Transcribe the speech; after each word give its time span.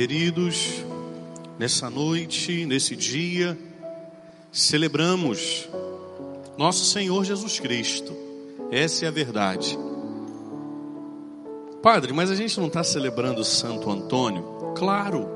Queridos, 0.00 0.82
nessa 1.58 1.90
noite, 1.90 2.64
nesse 2.64 2.96
dia, 2.96 3.54
celebramos 4.50 5.68
nosso 6.56 6.86
Senhor 6.86 7.22
Jesus 7.22 7.60
Cristo. 7.60 8.16
Essa 8.70 9.04
é 9.04 9.08
a 9.08 9.10
verdade. 9.10 9.78
Padre, 11.82 12.14
mas 12.14 12.30
a 12.30 12.34
gente 12.34 12.58
não 12.58 12.68
está 12.68 12.82
celebrando 12.82 13.44
Santo 13.44 13.90
Antônio? 13.90 14.72
Claro. 14.74 15.28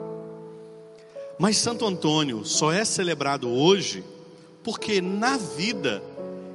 Mas 1.39 1.59
Santo 1.59 1.85
Antônio 1.85 2.43
só 2.43 2.73
é 2.73 2.87
celebrado 2.87 3.51
hoje 3.51 4.03
porque 4.63 5.03
na 5.03 5.37
vida 5.37 6.03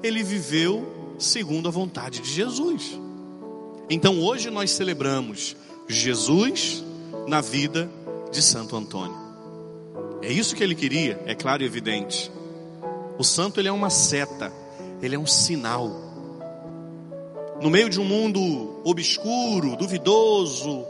ele 0.01 0.23
viveu 0.23 1.13
segundo 1.19 1.67
a 1.67 1.71
vontade 1.71 2.21
de 2.21 2.31
Jesus. 2.31 2.99
Então 3.87 4.19
hoje 4.19 4.49
nós 4.49 4.71
celebramos 4.71 5.55
Jesus 5.87 6.83
na 7.27 7.39
vida 7.39 7.87
de 8.32 8.41
Santo 8.41 8.75
Antônio. 8.75 9.18
É 10.21 10.32
isso 10.32 10.56
que 10.56 10.64
ele 10.64 10.75
queria, 10.75 11.21
é 11.25 11.33
claro 11.33 11.64
e 11.64 11.65
evidente. 11.65 12.32
O 13.18 13.24
santo 13.24 13.60
ele 13.60 13.68
é 13.68 13.71
uma 13.71 13.89
seta, 13.89 14.51
ele 15.01 15.15
é 15.15 15.20
um 15.20 15.25
sinal. 15.25 15.89
No 17.61 17.70
meio 17.70 17.89
de 17.89 18.00
um 18.00 18.06
mundo 18.06 18.82
obscuro, 18.84 19.75
duvidoso, 19.75 20.86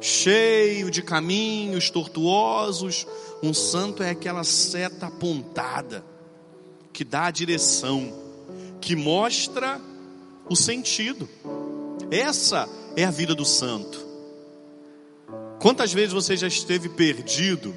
cheio 0.00 0.90
de 0.90 1.02
caminhos 1.02 1.90
tortuosos, 1.90 3.06
um 3.42 3.54
santo 3.54 4.02
é 4.02 4.10
aquela 4.10 4.44
seta 4.44 5.06
apontada 5.06 6.04
que 6.92 7.04
dá 7.04 7.26
a 7.26 7.30
direção, 7.30 8.12
que 8.80 8.94
mostra 8.94 9.80
o 10.48 10.54
sentido. 10.54 11.28
Essa 12.10 12.68
é 12.96 13.04
a 13.04 13.10
vida 13.10 13.34
do 13.34 13.44
santo. 13.44 14.03
Quantas 15.64 15.94
vezes 15.94 16.12
você 16.12 16.36
já 16.36 16.46
esteve 16.46 16.90
perdido, 16.90 17.74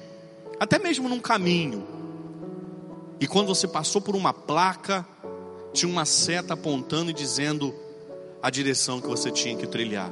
até 0.59 0.78
mesmo 0.78 1.08
num 1.08 1.22
caminho, 1.22 1.88
e 3.17 3.25
quando 3.25 3.48
você 3.48 3.66
passou 3.66 4.02
por 4.02 4.14
uma 4.14 4.34
placa, 4.34 5.08
tinha 5.72 5.89
uma 5.89 6.03
seta 6.03 6.53
apontando 6.53 7.11
e 7.11 7.14
dizendo 7.14 7.73
a 8.44 8.50
direção 8.50 9.00
que 9.00 9.08
você 9.08 9.31
tinha 9.31 9.56
que 9.56 9.66
trilhar. 9.66 10.11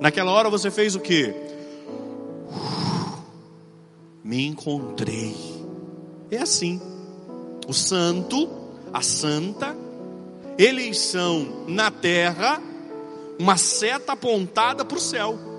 Naquela 0.00 0.30
hora 0.30 0.48
você 0.48 0.70
fez 0.70 0.94
o 0.94 1.00
que? 1.00 1.34
Me 4.22 4.46
encontrei. 4.46 5.34
É 6.30 6.38
assim. 6.38 6.80
O 7.66 7.74
santo, 7.74 8.48
a 8.92 9.02
santa, 9.02 9.76
eles 10.56 10.96
são 11.00 11.64
na 11.66 11.90
terra 11.90 12.62
uma 13.36 13.56
seta 13.56 14.12
apontada 14.12 14.84
para 14.84 14.96
o 14.96 15.00
céu. 15.00 15.53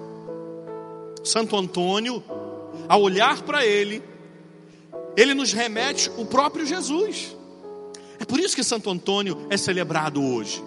Santo 1.25 1.57
Antônio, 1.57 2.23
ao 2.87 3.01
olhar 3.01 3.41
para 3.41 3.65
ele, 3.65 4.03
ele 5.17 5.33
nos 5.33 5.51
remete 5.51 6.09
o 6.17 6.25
próprio 6.25 6.65
Jesus. 6.65 7.35
É 8.19 8.25
por 8.25 8.39
isso 8.39 8.55
que 8.55 8.63
Santo 8.63 8.89
Antônio 8.89 9.47
é 9.49 9.57
celebrado 9.57 10.23
hoje. 10.23 10.63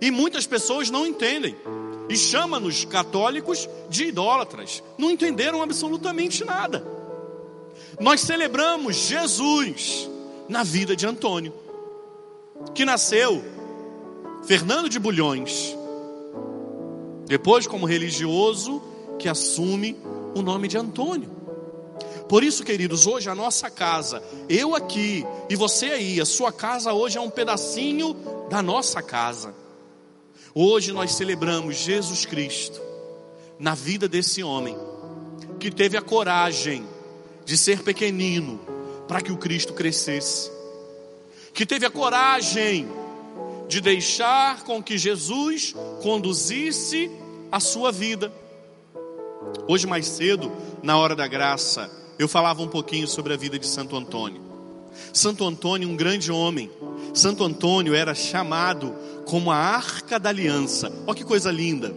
E 0.00 0.10
muitas 0.10 0.46
pessoas 0.46 0.90
não 0.90 1.06
entendem. 1.06 1.56
E 2.08 2.16
chama-nos 2.16 2.84
católicos 2.84 3.68
de 3.88 4.06
idólatras. 4.06 4.82
Não 4.98 5.10
entenderam 5.10 5.62
absolutamente 5.62 6.44
nada. 6.44 6.86
Nós 8.00 8.20
celebramos 8.20 8.96
Jesus 8.96 10.08
na 10.48 10.62
vida 10.62 10.94
de 10.94 11.06
Antônio, 11.06 11.52
que 12.74 12.84
nasceu 12.84 13.42
Fernando 14.44 14.88
de 14.88 14.98
Bulhões, 14.98 15.76
depois, 17.26 17.66
como 17.66 17.86
religioso, 17.86 18.80
que 19.18 19.28
assume 19.28 19.96
o 20.34 20.42
nome 20.42 20.68
de 20.68 20.76
Antônio. 20.76 21.30
Por 22.28 22.42
isso, 22.42 22.64
queridos, 22.64 23.06
hoje 23.06 23.30
a 23.30 23.34
nossa 23.34 23.70
casa, 23.70 24.22
eu 24.48 24.74
aqui 24.74 25.24
e 25.48 25.54
você 25.54 25.86
aí, 25.86 26.20
a 26.20 26.24
sua 26.24 26.52
casa 26.52 26.92
hoje 26.92 27.18
é 27.18 27.20
um 27.20 27.30
pedacinho 27.30 28.16
da 28.50 28.62
nossa 28.62 29.00
casa. 29.00 29.54
Hoje 30.52 30.92
nós 30.92 31.12
celebramos 31.12 31.76
Jesus 31.76 32.24
Cristo 32.24 32.80
na 33.58 33.74
vida 33.74 34.08
desse 34.08 34.42
homem 34.42 34.76
que 35.60 35.70
teve 35.70 35.96
a 35.96 36.02
coragem 36.02 36.84
de 37.44 37.56
ser 37.56 37.82
pequenino 37.82 38.60
para 39.06 39.20
que 39.20 39.30
o 39.30 39.36
Cristo 39.36 39.72
crescesse, 39.72 40.50
que 41.54 41.64
teve 41.64 41.86
a 41.86 41.90
coragem 41.90 42.88
de 43.68 43.80
deixar 43.80 44.64
com 44.64 44.82
que 44.82 44.98
Jesus 44.98 45.74
conduzisse 46.02 47.10
a 47.50 47.60
sua 47.60 47.92
vida. 47.92 48.32
Hoje, 49.68 49.86
mais 49.86 50.06
cedo, 50.06 50.52
na 50.82 50.96
hora 50.96 51.16
da 51.16 51.26
graça, 51.26 51.90
eu 52.18 52.28
falava 52.28 52.62
um 52.62 52.68
pouquinho 52.68 53.06
sobre 53.06 53.32
a 53.32 53.36
vida 53.36 53.58
de 53.58 53.66
Santo 53.66 53.96
Antônio. 53.96 54.40
Santo 55.12 55.44
Antônio, 55.44 55.88
um 55.88 55.96
grande 55.96 56.30
homem. 56.30 56.70
Santo 57.12 57.44
Antônio 57.44 57.94
era 57.94 58.14
chamado 58.14 58.94
como 59.26 59.50
a 59.50 59.56
Arca 59.56 60.18
da 60.18 60.30
Aliança. 60.30 60.92
Olha 61.06 61.16
que 61.16 61.24
coisa 61.24 61.50
linda. 61.50 61.94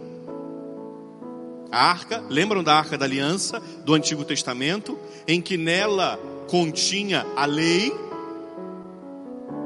A 1.72 1.88
arca, 1.88 2.24
lembram 2.28 2.64
da 2.64 2.74
Arca 2.74 2.98
da 2.98 3.04
Aliança 3.04 3.62
do 3.84 3.94
Antigo 3.94 4.24
Testamento, 4.24 4.98
em 5.26 5.40
que 5.40 5.56
nela 5.56 6.18
continha 6.48 7.24
a 7.36 7.46
lei, 7.46 7.94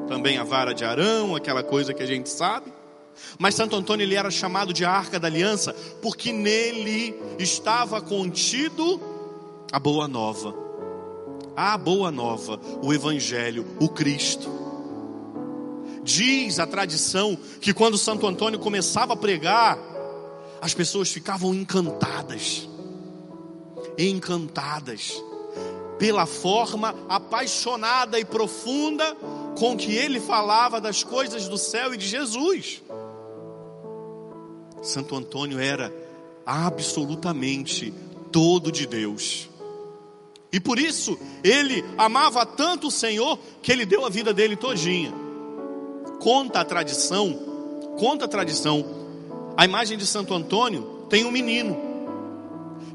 também 0.07 0.37
a 0.37 0.45
vara 0.45 0.75
de 0.75 0.85
Arão, 0.85 1.35
aquela 1.35 1.63
coisa 1.63 1.95
que 1.95 2.03
a 2.03 2.07
gente 2.07 2.29
sabe. 2.29 2.74
Mas 3.39 3.55
Santo 3.55 3.77
Antônio 3.77 4.05
ele 4.05 4.15
era 4.15 4.31
chamado 4.31 4.73
de 4.73 4.85
Arca 4.85 5.19
da 5.19 5.29
Aliança 5.29 5.75
porque 6.01 6.33
nele 6.33 7.15
estava 7.39 8.01
contido 8.01 9.01
a 9.73 9.79
boa 9.79 10.07
nova. 10.07 10.55
A 11.57 11.79
boa 11.79 12.11
nova, 12.11 12.61
o 12.83 12.93
evangelho, 12.93 13.67
o 13.81 13.89
Cristo. 13.89 14.51
Diz 16.03 16.59
a 16.59 16.67
tradição 16.67 17.39
que 17.61 17.73
quando 17.73 17.97
Santo 17.97 18.27
Antônio 18.27 18.59
começava 18.59 19.15
a 19.15 19.17
pregar, 19.17 19.79
as 20.61 20.75
pessoas 20.75 21.11
ficavam 21.11 21.55
encantadas. 21.55 22.69
Encantadas 23.97 25.23
pela 25.99 26.27
forma 26.27 26.95
apaixonada 27.09 28.19
e 28.19 28.25
profunda 28.25 29.17
com 29.59 29.77
que 29.77 29.95
ele 29.95 30.21
falava 30.21 30.81
das 30.81 31.03
coisas 31.03 31.49
do 31.49 31.57
céu 31.57 31.95
e 31.95 31.97
de 31.97 32.07
Jesus. 32.07 32.83
Santo 34.87 35.17
Antônio 35.17 35.59
era 35.59 35.93
absolutamente 36.47 37.93
todo 38.31 38.71
de 38.71 38.87
Deus. 38.87 39.49
E 40.53 40.61
por 40.61 40.79
isso 40.79 41.19
ele 41.43 41.85
amava 41.99 42.47
tanto 42.47 42.89
o 42.89 42.91
Senhor 42.91 43.39
que 43.63 43.73
ele 43.73 43.85
deu 43.85 44.07
a 44.07 44.09
vida 44.09 44.33
dele 44.33 44.57
todinha. 44.57 45.13
Conta 46.21 46.61
a 46.61 46.65
tradição, 46.65 47.33
conta 47.99 48.27
a 48.27 48.29
tradição. 48.29 48.85
A 49.57 49.65
imagem 49.65 49.99
de 49.99 50.07
Santo 50.07 50.33
Antônio 50.33 51.07
tem 51.09 51.25
um 51.25 51.31
menino 51.31 51.77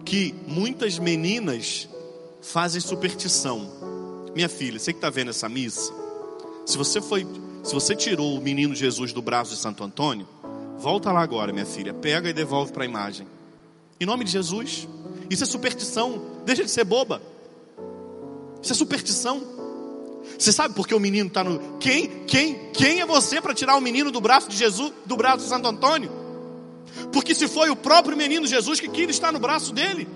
que 0.06 0.34
muitas 0.48 0.98
meninas 0.98 1.88
fazem 2.42 2.82
superstição. 2.82 3.70
Minha 4.34 4.50
filha, 4.50 4.80
você 4.80 4.94
que 4.94 4.98
está 4.98 5.10
vendo 5.10 5.30
essa 5.30 5.50
missa, 5.50 5.94
se 6.66 6.78
você 6.78 7.02
foi, 7.02 7.28
se 7.64 7.74
você 7.74 7.96
tirou 7.96 8.38
o 8.38 8.42
menino 8.42 8.74
Jesus 8.74 9.12
do 9.12 9.22
braço 9.22 9.52
de 9.52 9.58
Santo 9.58 9.84
Antônio, 9.84 10.28
Volta 10.80 11.12
lá 11.12 11.22
agora, 11.22 11.52
minha 11.52 11.66
filha. 11.66 11.94
Pega 11.94 12.30
e 12.30 12.34
devolve 12.34 12.72
para 12.72 12.84
a 12.84 12.86
imagem. 12.86 13.28
Em 14.00 14.06
nome 14.06 14.24
de 14.24 14.32
Jesus. 14.32 14.88
Isso 15.30 15.44
é 15.44 15.46
superstição. 15.46 16.22
Deixa 16.46 16.64
de 16.64 16.72
ser 16.72 16.86
boba. 16.86 17.22
Isso 18.64 18.72
é 18.72 18.76
superstição. 18.76 19.42
Você 20.38 20.54
sabe 20.54 20.74
por 20.74 20.88
que 20.88 20.96
o 20.96 21.00
menino 21.00 21.28
está 21.28 21.44
no. 21.44 21.78
Quem, 21.80 22.24
quem, 22.26 22.72
quem 22.72 23.02
é 23.02 23.06
você 23.06 23.42
para 23.42 23.54
tirar 23.54 23.76
o 23.76 23.82
menino 23.82 24.10
do 24.10 24.22
braço 24.22 24.48
de 24.48 24.56
Jesus, 24.56 24.94
do 25.06 25.18
braço 25.18 25.44
de 25.44 25.50
Santo 25.50 25.68
Antônio? 25.68 26.10
Porque 27.12 27.36
se 27.36 27.50
foi 27.50 27.70
o 27.70 27.76
próprio 27.76 28.16
menino 28.16 28.48
Jesus 28.48 28.80
que 28.80 28.88
queria 28.88 29.12
estar 29.12 29.34
no 29.34 29.40
braço 29.40 29.74
dele. 29.74 30.08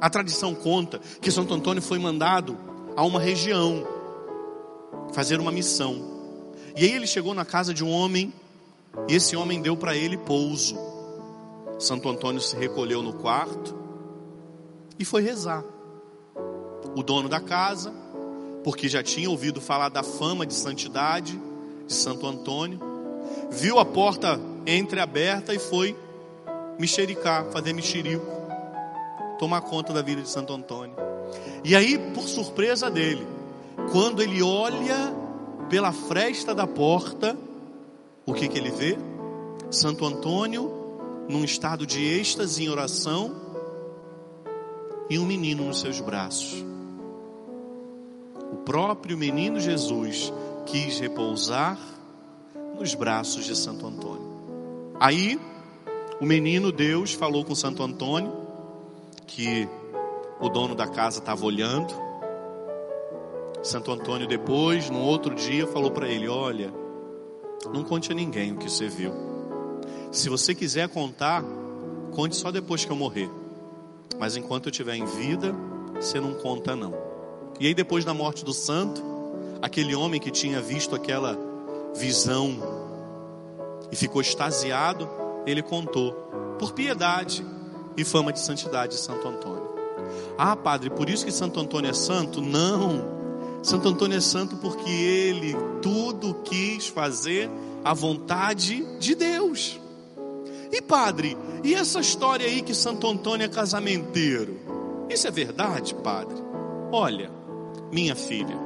A 0.00 0.08
tradição 0.08 0.54
conta 0.54 0.98
que 1.20 1.30
Santo 1.30 1.52
Antônio 1.52 1.82
foi 1.82 1.98
mandado 1.98 2.58
a 2.96 3.04
uma 3.04 3.20
região 3.20 3.86
fazer 5.12 5.38
uma 5.38 5.52
missão. 5.52 6.10
E 6.74 6.84
aí 6.84 6.92
ele 6.92 7.06
chegou 7.06 7.34
na 7.34 7.44
casa 7.44 7.74
de 7.74 7.84
um 7.84 7.90
homem 7.90 8.32
e 9.08 9.14
esse 9.14 9.36
homem 9.36 9.60
deu 9.60 9.76
para 9.76 9.96
ele 9.96 10.16
pouso. 10.16 10.76
Santo 11.78 12.08
Antônio 12.08 12.40
se 12.40 12.56
recolheu 12.56 13.02
no 13.02 13.14
quarto 13.14 13.74
e 14.98 15.04
foi 15.04 15.22
rezar. 15.22 15.64
O 16.94 17.02
dono 17.02 17.28
da 17.28 17.40
casa, 17.40 17.92
porque 18.62 18.88
já 18.88 19.02
tinha 19.02 19.28
ouvido 19.28 19.60
falar 19.60 19.88
da 19.88 20.02
fama 20.02 20.46
de 20.46 20.54
santidade 20.54 21.40
de 21.86 21.92
Santo 21.92 22.26
Antônio, 22.26 22.78
viu 23.50 23.78
a 23.78 23.84
porta 23.84 24.38
entreaberta 24.66 25.54
e 25.54 25.58
foi 25.58 25.96
mexericar, 26.78 27.46
fazer 27.46 27.72
mexerico, 27.72 28.26
tomar 29.38 29.62
conta 29.62 29.92
da 29.92 30.02
vida 30.02 30.22
de 30.22 30.28
Santo 30.28 30.52
Antônio. 30.52 30.94
E 31.64 31.74
aí, 31.74 31.98
por 32.12 32.24
surpresa 32.24 32.90
dele, 32.90 33.26
quando 33.90 34.22
ele 34.22 34.42
olha 34.42 35.14
pela 35.68 35.92
fresta 35.92 36.54
da 36.54 36.66
porta, 36.66 37.36
o 38.24 38.32
que, 38.32 38.48
que 38.48 38.58
ele 38.58 38.70
vê? 38.70 38.96
Santo 39.70 40.04
Antônio, 40.04 40.70
num 41.28 41.44
estado 41.44 41.86
de 41.86 42.04
êxtase 42.04 42.64
em 42.64 42.68
oração, 42.68 43.34
e 45.08 45.18
um 45.18 45.26
menino 45.26 45.64
nos 45.64 45.80
seus 45.80 46.00
braços. 46.00 46.64
O 48.52 48.56
próprio 48.64 49.18
menino 49.18 49.60
Jesus 49.60 50.32
quis 50.66 51.00
repousar 51.00 51.78
nos 52.78 52.94
braços 52.94 53.44
de 53.44 53.56
Santo 53.56 53.86
Antônio. 53.86 54.32
Aí, 54.98 55.38
o 56.20 56.24
menino 56.24 56.70
Deus 56.70 57.12
falou 57.12 57.44
com 57.44 57.54
Santo 57.54 57.82
Antônio 57.82 58.32
que 59.26 59.68
o 60.40 60.48
dono 60.48 60.74
da 60.74 60.86
casa 60.86 61.18
estava 61.18 61.44
olhando. 61.44 61.92
Santo 63.62 63.90
Antônio 63.90 64.26
depois, 64.26 64.88
no 64.88 65.00
outro 65.00 65.34
dia, 65.34 65.66
falou 65.66 65.90
para 65.90 66.08
ele: 66.08 66.28
"Olha, 66.28 66.72
não 67.70 67.84
conte 67.84 68.10
a 68.12 68.14
ninguém 68.14 68.52
o 68.52 68.56
que 68.56 68.70
você 68.70 68.88
viu. 68.88 69.12
Se 70.10 70.28
você 70.28 70.54
quiser 70.54 70.88
contar, 70.88 71.44
conte 72.12 72.36
só 72.36 72.50
depois 72.50 72.84
que 72.84 72.90
eu 72.90 72.96
morrer. 72.96 73.30
Mas 74.18 74.36
enquanto 74.36 74.66
eu 74.66 74.70
estiver 74.70 74.94
em 74.94 75.04
vida, 75.04 75.54
você 75.94 76.20
não 76.20 76.34
conta 76.34 76.76
não." 76.76 76.94
E 77.58 77.66
aí 77.66 77.74
depois 77.74 78.04
da 78.04 78.12
morte 78.12 78.44
do 78.44 78.52
santo, 78.52 79.02
aquele 79.60 79.94
homem 79.94 80.20
que 80.20 80.30
tinha 80.30 80.60
visto 80.60 80.94
aquela 80.94 81.38
visão 81.94 82.56
e 83.90 83.96
ficou 83.96 84.20
extasiado, 84.20 85.08
ele 85.46 85.62
contou, 85.62 86.12
por 86.58 86.72
piedade 86.72 87.44
e 87.96 88.04
fama 88.04 88.32
de 88.32 88.40
santidade 88.40 88.92
de 88.92 89.00
Santo 89.00 89.26
Antônio. 89.28 89.70
Ah, 90.36 90.56
padre, 90.56 90.90
por 90.90 91.08
isso 91.08 91.24
que 91.24 91.32
Santo 91.32 91.60
Antônio 91.60 91.90
é 91.90 91.94
santo? 91.94 92.40
Não. 92.40 93.21
Santo 93.62 93.88
Antônio 93.88 94.18
é 94.18 94.20
santo 94.20 94.56
porque 94.56 94.90
ele 94.90 95.54
tudo 95.80 96.34
quis 96.42 96.88
fazer 96.88 97.48
a 97.84 97.94
vontade 97.94 98.84
de 98.98 99.14
Deus. 99.14 99.80
E 100.70 100.80
padre, 100.80 101.36
e 101.62 101.74
essa 101.74 102.00
história 102.00 102.46
aí 102.46 102.62
que 102.62 102.74
Santo 102.74 103.06
Antônio 103.06 103.44
é 103.44 103.48
casamenteiro? 103.48 104.58
Isso 105.08 105.28
é 105.28 105.30
verdade, 105.30 105.94
padre? 105.94 106.36
Olha, 106.90 107.30
minha 107.92 108.16
filha, 108.16 108.56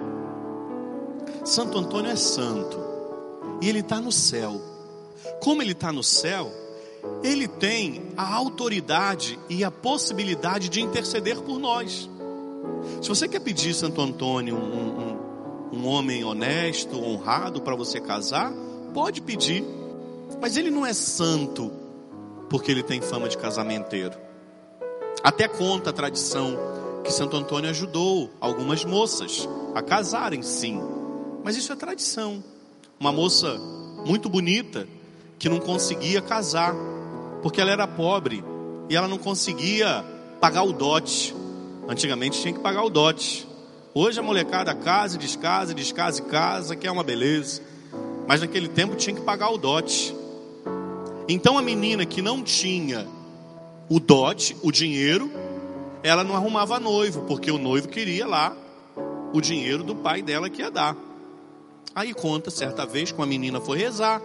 Santo 1.44 1.78
Antônio 1.78 2.10
é 2.10 2.16
santo 2.16 2.78
e 3.60 3.68
ele 3.68 3.80
está 3.80 4.00
no 4.00 4.12
céu. 4.12 4.60
Como 5.40 5.62
ele 5.62 5.72
está 5.72 5.92
no 5.92 6.02
céu, 6.02 6.50
ele 7.22 7.46
tem 7.46 8.02
a 8.16 8.34
autoridade 8.34 9.38
e 9.48 9.64
a 9.64 9.70
possibilidade 9.70 10.68
de 10.68 10.80
interceder 10.80 11.40
por 11.40 11.58
nós. 11.58 12.08
Se 13.02 13.08
você 13.08 13.28
quer 13.28 13.40
pedir 13.40 13.74
Santo 13.74 14.00
Antônio 14.00 14.56
um, 14.56 15.76
um, 15.76 15.78
um 15.78 15.86
homem 15.86 16.24
honesto, 16.24 17.02
honrado 17.02 17.60
para 17.60 17.74
você 17.74 18.00
casar, 18.00 18.52
pode 18.94 19.20
pedir, 19.20 19.64
mas 20.40 20.56
ele 20.56 20.70
não 20.70 20.84
é 20.84 20.92
santo 20.92 21.70
porque 22.48 22.70
ele 22.70 22.82
tem 22.82 23.00
fama 23.00 23.28
de 23.28 23.36
casamenteiro. 23.36 24.16
Até 25.22 25.48
conta 25.48 25.90
a 25.90 25.92
tradição 25.92 26.56
que 27.04 27.12
Santo 27.12 27.36
Antônio 27.36 27.70
ajudou 27.70 28.30
algumas 28.40 28.84
moças 28.84 29.48
a 29.74 29.82
casarem, 29.82 30.42
sim, 30.42 30.80
mas 31.44 31.56
isso 31.56 31.72
é 31.72 31.76
tradição. 31.76 32.42
Uma 32.98 33.12
moça 33.12 33.58
muito 34.04 34.28
bonita 34.28 34.88
que 35.38 35.48
não 35.48 35.58
conseguia 35.58 36.20
casar 36.22 36.74
porque 37.42 37.60
ela 37.60 37.70
era 37.70 37.86
pobre 37.86 38.42
e 38.88 38.96
ela 38.96 39.06
não 39.06 39.18
conseguia 39.18 40.04
pagar 40.40 40.62
o 40.62 40.72
dote. 40.72 41.34
Antigamente 41.88 42.40
tinha 42.40 42.52
que 42.52 42.60
pagar 42.60 42.82
o 42.82 42.90
dote. 42.90 43.46
Hoje 43.94 44.18
a 44.18 44.22
molecada 44.22 44.74
casa, 44.74 45.16
descasa, 45.16 45.72
descasa 45.72 46.20
e 46.20 46.24
casa, 46.24 46.76
que 46.76 46.86
é 46.86 46.90
uma 46.90 47.04
beleza. 47.04 47.62
Mas 48.26 48.40
naquele 48.40 48.68
tempo 48.68 48.96
tinha 48.96 49.14
que 49.14 49.22
pagar 49.22 49.50
o 49.50 49.56
dote. 49.56 50.14
Então 51.28 51.56
a 51.56 51.62
menina 51.62 52.04
que 52.04 52.20
não 52.20 52.42
tinha 52.42 53.06
o 53.88 54.00
dote, 54.00 54.56
o 54.62 54.72
dinheiro, 54.72 55.30
ela 56.02 56.24
não 56.24 56.34
arrumava 56.34 56.80
noivo, 56.80 57.22
porque 57.22 57.50
o 57.50 57.58
noivo 57.58 57.88
queria 57.88 58.26
lá 58.26 58.56
o 59.32 59.40
dinheiro 59.40 59.82
do 59.82 59.94
pai 59.94 60.22
dela 60.22 60.50
que 60.50 60.62
ia 60.62 60.70
dar. 60.70 60.96
Aí 61.94 62.12
conta 62.12 62.50
certa 62.50 62.84
vez 62.84 63.12
que 63.12 63.18
uma 63.18 63.26
menina 63.26 63.60
foi 63.60 63.78
rezar 63.78 64.20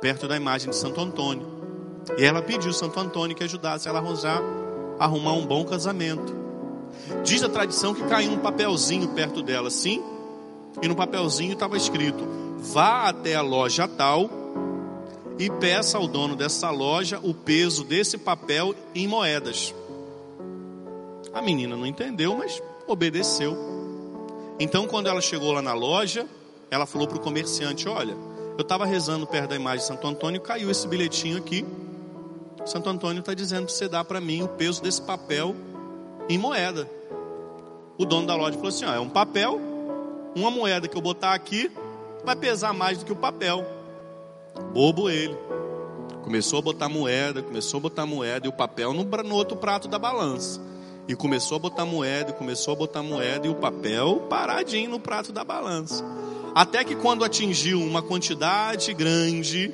perto 0.00 0.26
da 0.26 0.36
imagem 0.36 0.70
de 0.70 0.76
Santo 0.76 1.00
Antônio. 1.00 1.46
E 2.18 2.24
ela 2.24 2.42
pediu 2.42 2.72
Santo 2.72 2.98
Antônio 2.98 3.36
que 3.36 3.44
ajudasse 3.44 3.88
ela 3.88 3.98
a 3.98 4.02
a 4.02 4.65
arrumar 4.98 5.32
um 5.32 5.46
bom 5.46 5.64
casamento. 5.64 6.34
Diz 7.24 7.42
a 7.42 7.48
tradição 7.48 7.94
que 7.94 8.04
caiu 8.04 8.32
um 8.32 8.38
papelzinho 8.38 9.08
perto 9.08 9.42
dela, 9.42 9.70
sim, 9.70 10.02
e 10.82 10.88
no 10.88 10.96
papelzinho 10.96 11.52
estava 11.52 11.76
escrito: 11.76 12.26
vá 12.58 13.08
até 13.08 13.34
a 13.34 13.42
loja 13.42 13.86
tal 13.86 14.30
e 15.38 15.50
peça 15.50 15.98
ao 15.98 16.08
dono 16.08 16.34
dessa 16.34 16.70
loja 16.70 17.20
o 17.22 17.34
peso 17.34 17.84
desse 17.84 18.16
papel 18.16 18.74
em 18.94 19.06
moedas. 19.06 19.74
A 21.32 21.42
menina 21.42 21.76
não 21.76 21.86
entendeu, 21.86 22.36
mas 22.36 22.62
obedeceu. 22.86 23.56
Então, 24.58 24.86
quando 24.86 25.08
ela 25.08 25.20
chegou 25.20 25.52
lá 25.52 25.60
na 25.60 25.74
loja, 25.74 26.26
ela 26.70 26.86
falou 26.86 27.06
para 27.06 27.18
o 27.18 27.20
comerciante: 27.20 27.88
Olha, 27.88 28.16
eu 28.56 28.62
estava 28.62 28.86
rezando 28.86 29.26
perto 29.26 29.50
da 29.50 29.56
imagem 29.56 29.80
de 29.80 29.86
Santo 29.86 30.06
Antônio 30.06 30.40
caiu 30.40 30.70
esse 30.70 30.88
bilhetinho 30.88 31.36
aqui. 31.36 31.64
Santo 32.66 32.90
Antônio 32.90 33.20
está 33.20 33.32
dizendo 33.32 33.66
para 33.66 33.74
você 33.74 33.88
dar 33.88 34.04
para 34.04 34.20
mim 34.20 34.42
o 34.42 34.48
peso 34.48 34.82
desse 34.82 35.00
papel 35.00 35.54
em 36.28 36.36
moeda. 36.36 36.90
O 37.96 38.04
dono 38.04 38.26
da 38.26 38.34
loja 38.34 38.54
falou 38.54 38.68
assim: 38.68 38.84
ó, 38.84 38.92
é 38.92 39.00
um 39.00 39.08
papel, 39.08 39.60
uma 40.34 40.50
moeda 40.50 40.88
que 40.88 40.96
eu 40.96 41.00
botar 41.00 41.32
aqui 41.32 41.70
vai 42.24 42.34
pesar 42.34 42.72
mais 42.72 42.98
do 42.98 43.04
que 43.04 43.12
o 43.12 43.16
papel. 43.16 43.64
Bobo 44.72 45.08
ele. 45.08 45.36
Começou 46.24 46.58
a 46.58 46.62
botar 46.62 46.88
moeda, 46.88 47.40
começou 47.40 47.78
a 47.78 47.80
botar 47.82 48.04
moeda 48.04 48.46
e 48.46 48.48
o 48.48 48.52
papel 48.52 48.92
no, 48.92 49.04
no 49.04 49.34
outro 49.36 49.56
prato 49.56 49.86
da 49.86 49.98
balança. 49.98 50.60
E 51.06 51.14
começou 51.14 51.54
a 51.54 51.60
botar 51.60 51.84
moeda, 51.84 52.32
começou 52.32 52.72
a 52.72 52.76
botar 52.76 53.00
moeda 53.00 53.46
e 53.46 53.50
o 53.50 53.54
papel 53.54 54.26
paradinho 54.28 54.90
no 54.90 54.98
prato 54.98 55.30
da 55.30 55.44
balança. 55.44 56.04
Até 56.52 56.82
que 56.82 56.96
quando 56.96 57.24
atingiu 57.24 57.80
uma 57.80 58.02
quantidade 58.02 58.92
grande 58.92 59.72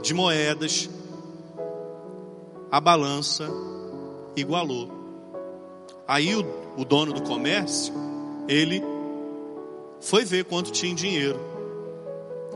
de 0.00 0.14
moedas, 0.14 0.88
a 2.70 2.80
balança 2.80 3.48
igualou. 4.36 4.88
Aí 6.06 6.34
o, 6.34 6.44
o 6.76 6.84
dono 6.84 7.12
do 7.12 7.22
comércio, 7.22 7.92
ele 8.48 8.82
foi 10.00 10.24
ver 10.24 10.44
quanto 10.44 10.70
tinha 10.70 10.92
em 10.92 10.94
dinheiro. 10.94 11.38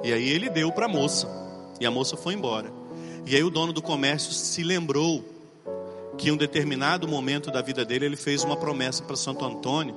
E 0.02 0.12
aí 0.12 0.28
ele 0.28 0.48
deu 0.48 0.70
para 0.72 0.86
a 0.86 0.88
moça. 0.88 1.28
E 1.80 1.86
a 1.86 1.90
moça 1.90 2.16
foi 2.16 2.34
embora. 2.34 2.70
E 3.26 3.34
aí 3.34 3.42
o 3.42 3.50
dono 3.50 3.72
do 3.72 3.82
comércio 3.82 4.32
se 4.32 4.62
lembrou 4.62 5.24
que 6.16 6.28
em 6.28 6.32
um 6.32 6.36
determinado 6.36 7.08
momento 7.08 7.50
da 7.50 7.60
vida 7.60 7.84
dele 7.84 8.06
ele 8.06 8.16
fez 8.16 8.44
uma 8.44 8.56
promessa 8.56 9.02
para 9.02 9.16
Santo 9.16 9.44
Antônio. 9.44 9.96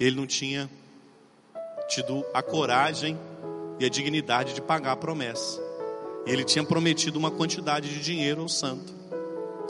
Ele 0.00 0.16
não 0.16 0.26
tinha 0.26 0.68
tido 1.88 2.24
a 2.32 2.42
coragem 2.42 3.18
e 3.78 3.84
a 3.84 3.88
dignidade 3.88 4.54
de 4.54 4.60
pagar 4.60 4.92
a 4.92 4.96
promessa. 4.96 5.60
Ele 6.26 6.44
tinha 6.44 6.64
prometido 6.64 7.18
uma 7.18 7.30
quantidade 7.30 7.88
de 7.88 8.00
dinheiro 8.00 8.42
ao 8.42 8.48
santo. 8.48 9.01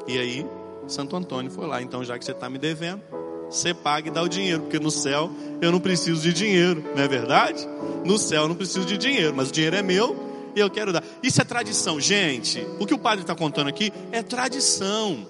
E 0.07 0.19
aí, 0.19 0.47
Santo 0.87 1.17
Antônio 1.17 1.51
foi 1.51 1.67
lá, 1.67 1.81
então 1.81 2.05
já 2.05 2.19
que 2.19 2.25
você 2.25 2.33
está 2.33 2.51
me 2.51 2.59
devendo, 2.59 3.03
você 3.49 3.75
paga 3.75 4.09
e 4.09 4.11
dá 4.11 4.23
o 4.23 4.29
dinheiro, 4.29 4.63
porque 4.63 4.79
no 4.79 4.91
céu 4.91 5.31
eu 5.61 5.71
não 5.71 5.79
preciso 5.79 6.23
de 6.23 6.33
dinheiro, 6.33 6.83
não 6.97 7.03
é 7.03 7.09
verdade? 7.09 7.69
No 8.05 8.19
céu 8.19 8.43
eu 8.43 8.49
não 8.49 8.55
preciso 8.55 8.85
de 8.85 8.97
dinheiro, 8.97 9.35
mas 9.37 9.51
o 9.51 9.53
dinheiro 9.53 9.77
é 9.77 9.83
meu 9.83 10.17
e 10.57 10.61
eu 10.61 10.71
quero 10.71 10.93
dar. 10.93 11.05
Isso 11.23 11.41
é 11.41 11.45
tradição, 11.45 12.01
gente. 12.01 12.67
O 12.79 12.87
que 12.87 12.95
o 12.95 12.99
padre 12.99 13.23
está 13.23 13.35
contando 13.35 13.69
aqui 13.69 13.93
é 14.11 14.23
tradição. 14.23 15.27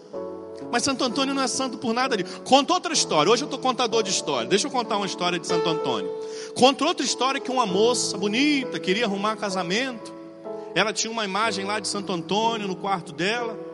Mas 0.71 0.85
Santo 0.85 1.05
Antônio 1.05 1.35
não 1.35 1.43
é 1.43 1.49
santo 1.49 1.76
por 1.76 1.93
nada 1.93 2.14
ali. 2.14 2.25
Conta 2.45 2.73
outra 2.73 2.93
história. 2.95 3.31
Hoje 3.31 3.43
eu 3.43 3.47
estou 3.47 3.61
contador 3.61 4.02
de 4.02 4.11
história. 4.11 4.49
Deixa 4.49 4.69
eu 4.69 4.71
contar 4.71 4.97
uma 4.97 5.05
história 5.05 5.38
de 5.38 5.47
Santo 5.47 5.69
Antônio. 5.69 6.11
Conta 6.55 6.85
outra 6.85 7.05
história 7.05 7.41
que 7.41 7.50
uma 7.50 7.67
moça 7.67 8.17
bonita 8.17 8.79
queria 8.81 9.05
arrumar 9.05 9.37
casamento. 9.37 10.12
Ela 10.75 10.93
tinha 10.93 11.11
uma 11.11 11.25
imagem 11.25 11.67
lá 11.67 11.79
de 11.79 11.88
Santo 11.88 12.11
Antônio 12.12 12.67
no 12.67 12.75
quarto 12.75 13.12
dela. 13.12 13.72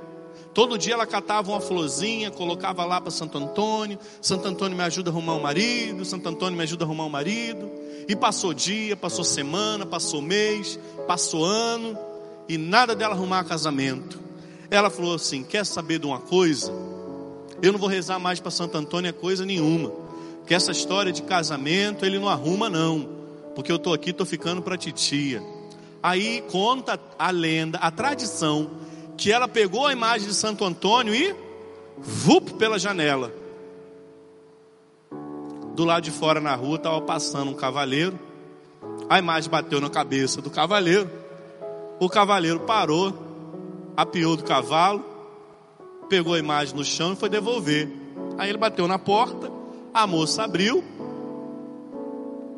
Todo 0.58 0.76
dia 0.76 0.94
ela 0.94 1.06
catava 1.06 1.52
uma 1.52 1.60
florzinha, 1.60 2.32
colocava 2.32 2.84
lá 2.84 3.00
para 3.00 3.12
Santo 3.12 3.38
Antônio. 3.38 3.96
Santo 4.20 4.48
Antônio 4.48 4.76
me 4.76 4.82
ajuda 4.82 5.08
a 5.08 5.12
arrumar 5.12 5.36
um 5.36 5.40
marido. 5.40 6.04
Santo 6.04 6.28
Antônio 6.28 6.56
me 6.56 6.64
ajuda 6.64 6.84
a 6.84 6.84
arrumar 6.84 7.04
um 7.04 7.08
marido. 7.08 7.70
E 8.08 8.16
passou 8.16 8.52
dia, 8.52 8.96
passou 8.96 9.22
semana, 9.22 9.86
passou 9.86 10.20
mês, 10.20 10.76
passou 11.06 11.44
ano. 11.44 11.96
E 12.48 12.58
nada 12.58 12.96
dela 12.96 13.14
arrumar 13.14 13.44
casamento. 13.44 14.18
Ela 14.68 14.90
falou 14.90 15.14
assim: 15.14 15.44
Quer 15.44 15.64
saber 15.64 16.00
de 16.00 16.06
uma 16.06 16.18
coisa? 16.18 16.72
Eu 17.62 17.70
não 17.70 17.78
vou 17.78 17.88
rezar 17.88 18.18
mais 18.18 18.40
para 18.40 18.50
Santo 18.50 18.76
Antônio 18.76 19.10
é 19.10 19.12
coisa 19.12 19.46
nenhuma. 19.46 19.92
Que 20.44 20.54
essa 20.54 20.72
história 20.72 21.12
de 21.12 21.22
casamento 21.22 22.04
ele 22.04 22.18
não 22.18 22.28
arruma, 22.28 22.68
não. 22.68 23.08
Porque 23.54 23.70
eu 23.70 23.76
estou 23.76 23.94
aqui, 23.94 24.10
estou 24.10 24.26
ficando 24.26 24.60
para 24.60 24.76
titia. 24.76 25.40
Aí 26.02 26.42
conta 26.50 26.98
a 27.16 27.30
lenda, 27.30 27.78
a 27.78 27.92
tradição 27.92 28.87
que 29.18 29.30
ela 29.30 29.46
pegou 29.46 29.86
a 29.86 29.92
imagem 29.92 30.28
de 30.28 30.34
Santo 30.34 30.64
Antônio 30.64 31.14
e 31.14 31.34
vup 31.98 32.54
pela 32.54 32.78
janela. 32.78 33.30
Do 35.74 35.84
lado 35.84 36.04
de 36.04 36.10
fora 36.10 36.40
na 36.40 36.54
rua 36.54 36.76
estava 36.76 37.00
passando 37.02 37.50
um 37.50 37.54
cavaleiro. 37.54 38.18
A 39.10 39.18
imagem 39.18 39.50
bateu 39.50 39.80
na 39.80 39.90
cabeça 39.90 40.40
do 40.40 40.48
cavaleiro. 40.48 41.10
O 42.00 42.08
cavaleiro 42.08 42.60
parou, 42.60 43.12
apiou 43.94 44.36
do 44.36 44.44
cavalo 44.44 45.18
pegou 46.08 46.34
a 46.34 46.38
imagem 46.38 46.74
no 46.74 46.84
chão 46.84 47.12
e 47.12 47.16
foi 47.16 47.28
devolver. 47.28 47.88
Aí 48.36 48.48
ele 48.48 48.58
bateu 48.58 48.88
na 48.88 48.98
porta, 48.98 49.50
a 49.92 50.06
moça 50.06 50.42
abriu 50.44 50.82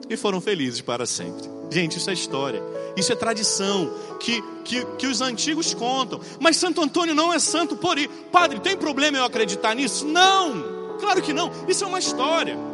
e 0.09 0.17
foram 0.17 0.41
felizes 0.41 0.81
para 0.81 1.05
sempre. 1.07 1.60
Gente, 1.71 1.99
isso 1.99 2.11
é 2.11 2.13
história, 2.13 2.63
isso 2.97 3.13
é 3.13 3.17
tradição 3.17 3.93
que, 4.19 4.43
que, 4.65 4.85
que 4.97 5.07
os 5.07 5.21
antigos 5.21 5.73
contam. 5.73 6.21
Mas 6.41 6.57
Santo 6.57 6.83
Antônio 6.83 7.15
não 7.15 7.33
é 7.33 7.39
santo 7.39 7.77
por 7.77 7.97
ir. 7.97 8.09
Padre, 8.33 8.59
tem 8.59 8.77
problema 8.77 9.19
eu 9.19 9.25
acreditar 9.25 9.75
nisso? 9.75 10.05
Não, 10.05 10.97
claro 10.99 11.23
que 11.23 11.33
não, 11.33 11.51
isso 11.69 11.85
é 11.85 11.87
uma 11.87 12.01
história. 12.01 12.70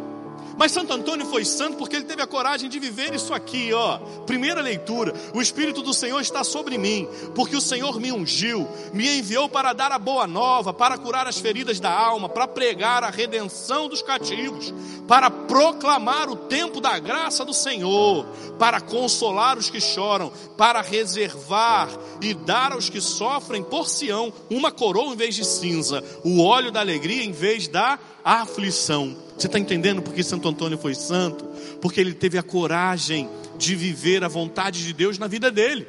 Mas 0.56 0.72
Santo 0.72 0.92
Antônio 0.92 1.26
foi 1.26 1.44
santo 1.44 1.76
porque 1.76 1.96
ele 1.96 2.06
teve 2.06 2.22
a 2.22 2.26
coragem 2.26 2.68
de 2.68 2.78
viver 2.78 3.14
isso 3.14 3.34
aqui, 3.34 3.72
ó. 3.74 3.98
Primeira 4.26 4.62
leitura: 4.62 5.12
O 5.34 5.42
Espírito 5.42 5.82
do 5.82 5.92
Senhor 5.92 6.20
está 6.20 6.42
sobre 6.42 6.78
mim, 6.78 7.06
porque 7.34 7.54
o 7.54 7.60
Senhor 7.60 8.00
me 8.00 8.10
ungiu, 8.10 8.66
me 8.92 9.18
enviou 9.18 9.48
para 9.48 9.74
dar 9.74 9.92
a 9.92 9.98
boa 9.98 10.26
nova, 10.26 10.72
para 10.72 10.96
curar 10.96 11.26
as 11.26 11.38
feridas 11.38 11.78
da 11.78 11.92
alma, 11.92 12.28
para 12.28 12.48
pregar 12.48 13.04
a 13.04 13.10
redenção 13.10 13.88
dos 13.88 14.00
cativos, 14.00 14.72
para 15.06 15.30
proclamar 15.30 16.30
o 16.30 16.36
tempo 16.36 16.80
da 16.80 16.98
graça 16.98 17.44
do 17.44 17.52
Senhor, 17.52 18.26
para 18.58 18.80
consolar 18.80 19.58
os 19.58 19.68
que 19.68 19.80
choram, 19.80 20.32
para 20.56 20.80
reservar 20.80 21.90
e 22.22 22.32
dar 22.32 22.72
aos 22.72 22.88
que 22.88 23.00
sofrem 23.00 23.62
por 23.62 23.88
Sião 23.88 24.32
uma 24.48 24.72
coroa 24.72 25.12
em 25.12 25.16
vez 25.16 25.34
de 25.34 25.44
cinza, 25.44 26.02
o 26.24 26.42
óleo 26.42 26.72
da 26.72 26.80
alegria 26.80 27.22
em 27.22 27.32
vez 27.32 27.68
da 27.68 27.98
aflição 28.24 29.26
você 29.36 29.48
está 29.48 29.58
entendendo 29.58 30.00
porque 30.00 30.22
Santo 30.22 30.45
Antônio 30.48 30.78
foi 30.78 30.94
santo? 30.94 31.44
Porque 31.80 32.00
ele 32.00 32.14
teve 32.14 32.38
a 32.38 32.42
coragem 32.42 33.28
de 33.58 33.74
viver 33.74 34.24
a 34.24 34.28
vontade 34.28 34.84
de 34.84 34.92
Deus 34.92 35.18
na 35.18 35.26
vida 35.26 35.50
dele. 35.50 35.86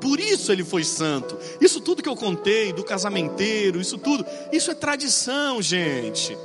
Por 0.00 0.18
isso 0.18 0.50
ele 0.50 0.64
foi 0.64 0.82
santo. 0.82 1.36
Isso 1.60 1.80
tudo 1.80 2.02
que 2.02 2.08
eu 2.08 2.16
contei, 2.16 2.72
do 2.72 2.82
casamenteiro, 2.82 3.80
isso 3.80 3.98
tudo, 3.98 4.24
isso 4.50 4.70
é 4.70 4.74
tradição, 4.74 5.60
gente. 5.60 6.36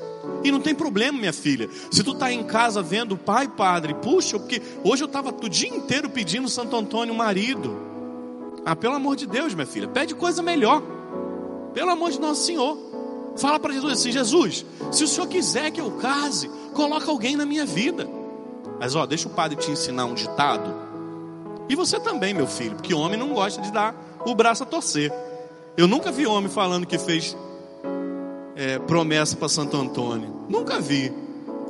E 0.44 0.52
não 0.52 0.60
tem 0.60 0.76
problema, 0.76 1.18
minha 1.18 1.34
filha. 1.34 1.70
Se 1.92 2.04
tu 2.04 2.12
está 2.12 2.32
em 2.32 2.44
casa 2.44 2.82
vendo 2.82 3.18
pai, 3.18 3.48
padre, 3.48 3.94
puxa, 3.96 4.38
porque 4.38 4.62
hoje 4.84 5.04
eu 5.04 5.08
estava 5.08 5.30
o 5.30 5.50
dia 5.50 5.70
inteiro 5.70 6.10
pedindo 6.10 6.50
Santo 6.50 6.76
Antônio 6.76 7.16
marido. 7.16 7.76
Ah, 8.66 8.76
pelo 8.76 8.96
amor 8.96 9.16
de 9.16 9.26
Deus, 9.26 9.54
minha 9.54 9.66
filha, 9.66 9.88
pede 9.88 10.14
coisa 10.16 10.42
melhor. 10.42 10.82
Pelo 11.74 11.92
amor 11.92 12.12
de 12.12 12.20
Nosso 12.20 12.46
Senhor. 12.46 12.95
Fala 13.38 13.60
para 13.60 13.74
Jesus 13.74 13.94
assim: 13.94 14.12
Jesus, 14.12 14.66
se 14.92 15.04
o 15.04 15.08
senhor 15.08 15.28
quiser 15.28 15.72
que 15.72 15.82
eu 15.82 15.92
case, 15.92 16.50
coloca 16.74 17.10
alguém 17.10 17.36
na 17.36 17.46
minha 17.46 17.66
vida. 17.66 18.08
Mas 18.80 18.96
ó, 18.96 19.06
deixa 19.06 19.28
o 19.28 19.32
padre 19.32 19.58
te 19.58 19.72
ensinar 19.72 20.06
um 20.06 20.14
ditado. 20.14 20.74
E 21.68 21.76
você 21.76 22.00
também, 22.00 22.34
meu 22.34 22.48
filho, 22.48 22.76
porque 22.76 22.94
homem 22.94 23.18
não 23.18 23.34
gosta 23.34 23.62
de 23.62 23.72
dar 23.72 23.96
o 24.26 24.36
braço 24.36 24.64
a 24.64 24.66
torcer. 24.66 25.12
Eu 25.78 25.88
nunca 25.88 26.12
vi 26.12 26.26
homem 26.26 26.50
falando 26.50 26.86
que 26.86 26.98
fez 26.98 27.36
é, 28.56 28.80
promessa 28.80 29.36
para 29.36 29.50
Santo 29.50 29.76
Antônio. 29.76 30.46
Nunca 30.48 30.80
vi. 30.80 31.12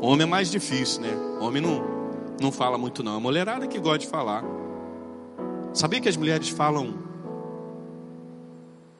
Homem 0.01 0.23
é 0.23 0.29
mais 0.29 0.51
difícil, 0.51 1.01
né? 1.01 1.09
Homem 1.39 1.61
não, 1.61 1.83
não 2.39 2.51
fala 2.51 2.77
muito, 2.77 3.01
não. 3.01 3.15
A 3.15 3.19
mulherada 3.19 3.65
que 3.67 3.79
gosta 3.79 3.99
de 3.99 4.07
falar. 4.07 4.43
Sabia 5.73 5.99
que 5.99 6.07
as 6.07 6.15
mulheres 6.15 6.49
falam 6.49 6.93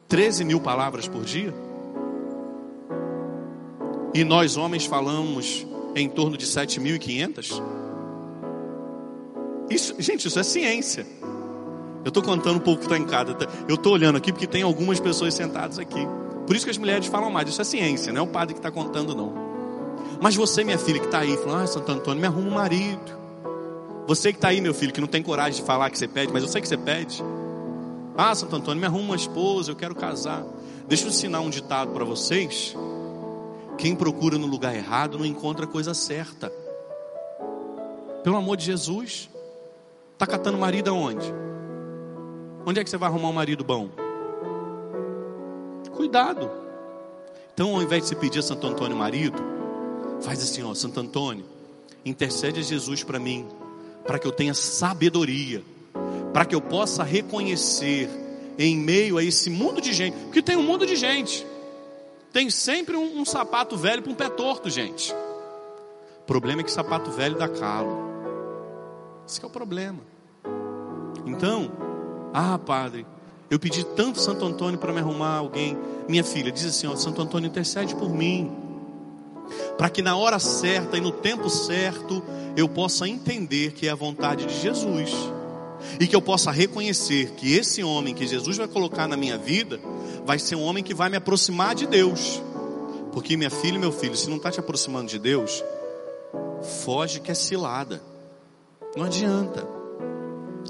13 0.08 0.44
mil 0.44 0.60
palavras 0.60 1.06
por 1.06 1.24
dia? 1.24 1.54
E 4.16 4.24
nós 4.24 4.56
homens 4.56 4.86
falamos 4.86 5.66
em 5.94 6.08
torno 6.08 6.38
de 6.38 6.46
7.500? 6.46 7.62
Isso, 9.68 9.94
gente, 9.98 10.26
isso 10.26 10.38
é 10.38 10.42
ciência. 10.42 11.06
Eu 12.02 12.08
estou 12.08 12.22
contando 12.22 12.56
um 12.56 12.60
pouco 12.60 12.78
que 12.78 12.86
está 12.86 12.96
em 12.96 13.04
cada. 13.04 13.34
Tá? 13.34 13.46
Eu 13.68 13.74
estou 13.74 13.92
olhando 13.92 14.16
aqui 14.16 14.32
porque 14.32 14.46
tem 14.46 14.62
algumas 14.62 14.98
pessoas 14.98 15.34
sentadas 15.34 15.78
aqui. 15.78 16.00
Por 16.46 16.56
isso 16.56 16.64
que 16.64 16.70
as 16.70 16.78
mulheres 16.78 17.06
falam 17.08 17.30
mais. 17.30 17.46
Isso 17.50 17.60
é 17.60 17.64
ciência, 17.64 18.10
não 18.10 18.22
é 18.22 18.24
o 18.24 18.26
padre 18.26 18.54
que 18.54 18.58
está 18.58 18.70
contando, 18.70 19.14
não. 19.14 19.34
Mas 20.18 20.34
você, 20.34 20.64
minha 20.64 20.78
filha, 20.78 20.98
que 20.98 21.04
está 21.04 21.18
aí, 21.18 21.36
falando, 21.36 21.64
ah, 21.64 21.66
Santo 21.66 21.92
Antônio, 21.92 22.18
me 22.18 22.26
arruma 22.26 22.48
um 22.48 22.54
marido. 22.54 23.12
Você 24.06 24.32
que 24.32 24.38
está 24.38 24.48
aí, 24.48 24.62
meu 24.62 24.72
filho, 24.72 24.94
que 24.94 25.00
não 25.02 25.08
tem 25.08 25.22
coragem 25.22 25.60
de 25.60 25.66
falar 25.66 25.90
que 25.90 25.98
você 25.98 26.08
pede, 26.08 26.32
mas 26.32 26.42
eu 26.42 26.48
sei 26.48 26.62
que 26.62 26.68
você 26.68 26.78
pede. 26.78 27.22
Ah, 28.16 28.34
Santo 28.34 28.56
Antônio, 28.56 28.80
me 28.80 28.86
arruma 28.86 29.08
uma 29.08 29.16
esposa, 29.16 29.72
eu 29.72 29.76
quero 29.76 29.94
casar. 29.94 30.42
Deixa 30.88 31.04
eu 31.04 31.10
ensinar 31.10 31.40
um 31.40 31.50
ditado 31.50 31.90
para 31.90 32.02
vocês 32.02 32.74
quem 33.78 33.94
procura 33.94 34.38
no 34.38 34.46
lugar 34.46 34.74
errado 34.74 35.18
não 35.18 35.26
encontra 35.26 35.64
a 35.64 35.68
coisa 35.68 35.92
certa. 35.92 36.50
Pelo 38.24 38.36
amor 38.36 38.56
de 38.56 38.64
Jesus, 38.64 39.28
está 40.12 40.26
catando 40.26 40.58
marido 40.58 40.90
aonde? 40.90 41.32
Onde 42.64 42.80
é 42.80 42.84
que 42.84 42.90
você 42.90 42.96
vai 42.96 43.08
arrumar 43.08 43.28
um 43.28 43.34
marido 43.34 43.62
bom? 43.62 43.88
Cuidado. 45.94 46.50
Então, 47.52 47.74
ao 47.74 47.82
invés 47.82 48.02
de 48.02 48.08
você 48.08 48.16
pedir 48.16 48.40
a 48.40 48.42
Santo 48.42 48.66
Antônio 48.66 48.96
marido, 48.96 49.38
faz 50.20 50.42
assim, 50.42 50.62
ó, 50.62 50.74
Santo 50.74 50.98
Antônio, 51.00 51.44
intercede 52.04 52.60
a 52.60 52.62
Jesus 52.62 53.04
para 53.04 53.18
mim, 53.18 53.46
para 54.06 54.18
que 54.18 54.26
eu 54.26 54.32
tenha 54.32 54.54
sabedoria, 54.54 55.62
para 56.32 56.44
que 56.44 56.54
eu 56.54 56.60
possa 56.60 57.02
reconhecer 57.02 58.08
em 58.58 58.76
meio 58.76 59.18
a 59.18 59.24
esse 59.24 59.50
mundo 59.50 59.80
de 59.80 59.92
gente, 59.92 60.16
porque 60.24 60.42
tem 60.42 60.56
um 60.56 60.62
mundo 60.62 60.86
de 60.86 60.96
gente 60.96 61.46
tem 62.36 62.50
sempre 62.50 62.98
um, 62.98 63.20
um 63.20 63.24
sapato 63.24 63.78
velho 63.78 64.02
para 64.02 64.12
um 64.12 64.14
pé 64.14 64.28
torto, 64.28 64.68
gente. 64.68 65.10
O 66.20 66.26
problema 66.26 66.60
é 66.60 66.64
que 66.64 66.70
sapato 66.70 67.10
velho 67.10 67.38
dá 67.38 67.48
calo. 67.48 67.96
Esse 69.26 69.42
é 69.42 69.46
o 69.46 69.48
problema. 69.48 70.00
Então, 71.24 71.72
ah, 72.34 72.58
padre, 72.58 73.06
eu 73.50 73.58
pedi 73.58 73.86
tanto 73.86 74.20
Santo 74.20 74.44
Antônio 74.44 74.78
para 74.78 74.92
me 74.92 74.98
arrumar 74.98 75.36
alguém. 75.36 75.78
Minha 76.06 76.22
filha 76.22 76.52
diz 76.52 76.66
assim: 76.66 76.86
ó, 76.86 76.94
Santo 76.94 77.22
Antônio 77.22 77.48
intercede 77.48 77.96
por 77.96 78.10
mim, 78.10 78.54
para 79.78 79.88
que 79.88 80.02
na 80.02 80.14
hora 80.14 80.38
certa 80.38 80.98
e 80.98 81.00
no 81.00 81.12
tempo 81.12 81.48
certo 81.48 82.22
eu 82.54 82.68
possa 82.68 83.08
entender 83.08 83.72
que 83.72 83.88
é 83.88 83.90
a 83.90 83.94
vontade 83.94 84.44
de 84.44 84.60
Jesus 84.60 85.10
e 85.98 86.06
que 86.06 86.14
eu 86.14 86.20
possa 86.20 86.50
reconhecer 86.50 87.30
que 87.30 87.54
esse 87.54 87.82
homem 87.82 88.14
que 88.14 88.26
Jesus 88.26 88.58
vai 88.58 88.68
colocar 88.68 89.08
na 89.08 89.16
minha 89.16 89.38
vida 89.38 89.80
vai 90.26 90.40
ser 90.40 90.56
um 90.56 90.64
homem 90.64 90.82
que 90.82 90.92
vai 90.92 91.08
me 91.08 91.16
aproximar 91.16 91.74
de 91.76 91.86
Deus. 91.86 92.42
Porque 93.12 93.36
minha 93.36 93.48
filha 93.48 93.76
e 93.76 93.78
meu 93.78 93.92
filho, 93.92 94.16
se 94.16 94.28
não 94.28 94.36
está 94.36 94.50
te 94.50 94.58
aproximando 94.58 95.08
de 95.08 95.20
Deus, 95.20 95.64
foge 96.84 97.20
que 97.20 97.30
é 97.30 97.34
cilada. 97.34 98.02
Não 98.96 99.04
adianta. 99.04 99.66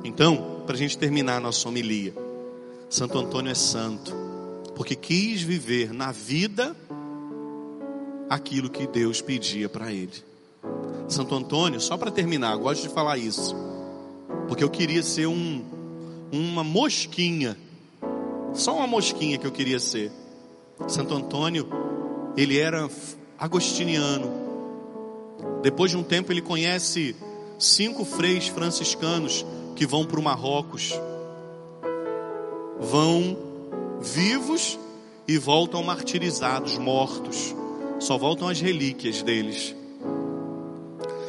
Então, 0.05 0.63
para 0.67 0.75
a 0.75 0.79
gente 0.79 0.99
terminar 0.99 1.39
a 1.39 1.41
nossa 1.41 1.67
homilia, 1.69 2.15
Santo 2.91 3.19
Antônio 3.19 3.51
é 3.51 3.55
santo, 3.55 4.15
porque 4.77 4.95
quis 4.95 5.41
viver 5.41 5.93
na 5.93 6.13
vida 6.13 6.77
aquilo 8.29 8.69
que 8.69 8.87
Deus 8.87 9.23
pedia 9.23 9.69
para 9.69 9.91
ele. 9.91 10.13
Santo 11.09 11.35
Antônio, 11.35 11.81
só 11.81 11.97
para 11.97 12.11
terminar, 12.11 12.57
gosto 12.57 12.83
de 12.83 12.89
falar 12.91 13.17
isso, 13.17 13.57
porque 14.49 14.63
eu 14.63 14.71
queria 14.71 15.03
ser 15.03 15.27
um, 15.27 15.65
uma 16.31 16.63
mosquinha 16.63 17.57
só 18.57 18.75
uma 18.75 18.87
mosquinha 18.87 19.39
que 19.39 19.47
eu 19.47 19.53
queria 19.53 19.79
ser. 19.79 20.11
Santo 20.89 21.15
Antônio, 21.15 21.69
ele 22.37 22.59
era 22.59 22.89
agostiniano. 23.39 24.31
Depois 25.63 25.91
de 25.91 25.97
um 25.97 26.03
tempo, 26.03 26.33
ele 26.33 26.43
conhece 26.43 27.15
cinco 27.59 28.05
freis 28.05 28.49
franciscanos 28.49 29.45
que 29.75 29.87
vão 29.87 30.05
para 30.05 30.19
o 30.19 30.23
Marrocos. 30.23 30.93
Vão 32.81 33.37
vivos 34.01 34.79
e 35.27 35.39
voltam 35.39 35.83
martirizados, 35.83 36.79
mortos. 36.79 37.55
Só 37.99 38.19
voltam 38.19 38.49
as 38.49 38.61
relíquias 38.61 39.23
deles. 39.23 39.75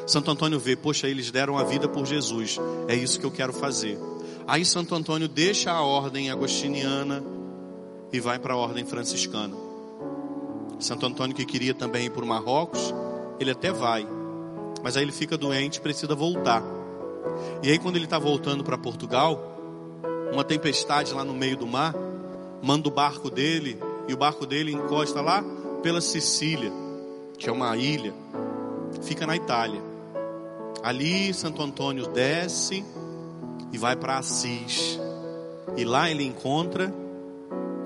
Santo 0.06 0.32
Antônio 0.32 0.60
vê, 0.60 0.76
poxa, 0.76 1.08
eles 1.08 1.32
deram 1.32 1.58
a 1.58 1.64
vida 1.64 1.88
por 1.88 2.06
Jesus. 2.06 2.58
É 2.88 2.96
isso 2.96 3.20
que 3.20 3.26
eu 3.26 3.32
quero 3.32 3.52
fazer. 3.52 3.98
Aí 4.48 4.64
Santo 4.64 4.96
Antônio 4.96 5.28
deixa 5.28 5.72
a 5.74 5.82
ordem 5.82 6.32
agostiniana 6.32 7.22
e 8.14 8.20
vai 8.22 8.40
para 8.40 8.54
a 8.54 8.58
ordem 8.58 8.86
franciscana. 8.86 9.54
Santo 10.80 11.06
Antônio 11.06 11.36
que 11.36 11.46
queria 11.46 11.74
também 11.74 12.06
ir 12.06 12.12
para 12.12 12.24
o 12.24 12.28
Marrocos, 12.28 12.94
ele 13.42 13.52
até 13.52 13.74
vai, 13.74 14.08
mas 14.82 14.96
aí 14.96 15.04
ele 15.04 15.12
fica 15.12 15.38
doente, 15.38 15.82
precisa 15.82 16.16
voltar. 16.16 16.64
E 17.62 17.70
aí 17.70 17.78
quando 17.78 17.98
ele 17.98 18.06
está 18.06 18.18
voltando 18.18 18.64
para 18.64 18.78
Portugal, 18.78 19.38
uma 20.32 20.46
tempestade 20.46 21.14
lá 21.14 21.26
no 21.26 21.34
meio 21.34 21.58
do 21.58 21.68
mar, 21.68 21.94
manda 22.64 22.88
o 22.88 22.92
barco 22.92 23.30
dele 23.30 23.78
e 24.08 24.14
o 24.14 24.18
barco 24.18 24.46
dele 24.46 24.72
encosta 24.72 25.20
lá 25.20 25.44
pela 25.84 26.00
Sicília, 26.00 26.72
que 27.38 27.50
é 27.50 27.52
uma 27.52 27.76
ilha, 27.76 28.14
fica 29.02 29.28
na 29.28 29.36
Itália. 29.36 29.82
Ali 30.82 31.34
Santo 31.34 31.62
Antônio 31.62 32.08
desce 32.08 32.86
e 33.72 33.78
vai 33.78 33.96
para 33.96 34.18
Assis. 34.18 35.00
E 35.76 35.84
lá 35.84 36.10
ele 36.10 36.24
encontra 36.24 36.94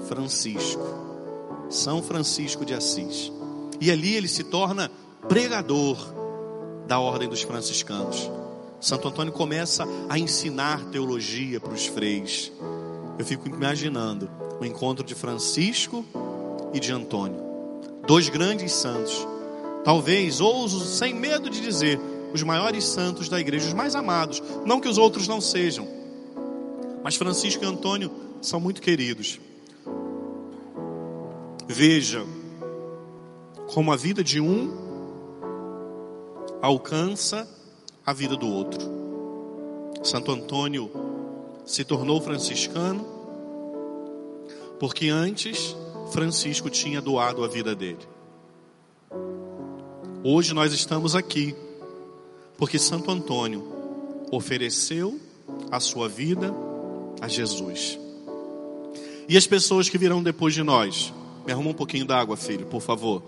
Francisco, 0.08 0.84
São 1.70 2.02
Francisco 2.02 2.66
de 2.66 2.74
Assis. 2.74 3.32
E 3.80 3.90
ali 3.92 4.16
ele 4.16 4.28
se 4.28 4.44
torna 4.44 4.92
pregador 5.28 5.98
da 6.88 7.00
ordem 7.00 7.28
dos 7.28 7.42
franciscanos. 7.42 8.30
Santo 8.80 9.08
Antônio 9.08 9.32
começa 9.32 9.86
a 10.10 10.18
ensinar 10.18 10.84
teologia 10.86 11.60
para 11.60 11.74
os 11.74 11.86
freis. 11.86 12.52
Eu 13.18 13.26
fico 13.26 13.48
imaginando 13.48 14.30
o 14.60 14.66
encontro 14.66 15.06
de 15.06 15.14
Francisco 15.14 16.04
e 16.74 16.80
de 16.80 16.92
Antônio, 16.92 17.40
dois 18.08 18.30
grandes 18.30 18.72
santos, 18.72 19.28
talvez 19.84 20.40
ouso 20.40 20.80
sem 20.80 21.14
medo 21.14 21.50
de 21.50 21.62
dizer, 21.62 22.00
os 22.34 22.44
maiores 22.44 22.86
santos 22.86 23.30
da 23.30 23.40
igreja, 23.40 23.68
os 23.68 23.74
mais 23.74 23.96
amados, 23.96 24.42
não 24.66 24.80
que 24.80 24.88
os 24.88 24.98
outros 24.98 25.28
não 25.28 25.42
sejam, 25.42 25.88
mas 27.04 27.16
Francisco 27.16 27.64
e 27.64 27.68
Antônio 27.68 28.12
são 28.42 28.60
muito 28.60 28.82
queridos. 28.82 29.40
Veja 31.68 32.26
como 33.74 33.92
a 33.92 33.96
vida 33.96 34.24
de 34.24 34.40
um 34.40 34.72
alcança 36.62 37.48
a 38.06 38.14
vida 38.14 38.36
do 38.36 38.48
outro. 38.48 38.80
Santo 40.04 40.32
Antônio 40.32 40.92
se 41.66 41.84
tornou 41.84 42.20
franciscano 42.20 43.06
porque 44.80 45.10
antes 45.10 45.76
Francisco 46.12 46.70
tinha 46.70 47.00
doado 47.00 47.44
a 47.44 47.48
vida 47.48 47.76
dele. 47.76 48.00
Hoje 50.24 50.54
nós 50.54 50.74
estamos 50.74 51.16
aqui 51.16 51.56
porque 52.62 52.78
Santo 52.78 53.10
Antônio 53.10 53.64
ofereceu 54.32 55.20
a 55.72 55.80
sua 55.80 56.08
vida 56.08 56.54
a 57.20 57.28
Jesus. 57.28 57.98
E 59.28 59.36
as 59.36 59.48
pessoas 59.48 59.90
que 59.90 59.98
virão 59.98 60.22
depois 60.22 60.54
de 60.54 60.62
nós, 60.62 61.12
me 61.44 61.52
arruma 61.52 61.72
um 61.72 61.74
pouquinho 61.74 62.06
d'água, 62.06 62.38
filho, 62.38 62.68
por 62.68 62.80
favor. 62.80 63.24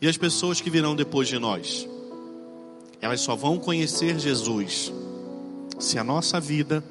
E 0.00 0.08
as 0.08 0.16
pessoas 0.16 0.60
que 0.60 0.68
virão 0.68 0.96
depois 0.96 1.28
de 1.28 1.38
nós, 1.38 1.88
elas 3.00 3.20
só 3.20 3.36
vão 3.36 3.60
conhecer 3.60 4.18
Jesus 4.18 4.92
se 5.78 5.96
a 5.96 6.02
nossa 6.02 6.40
vida 6.40 6.82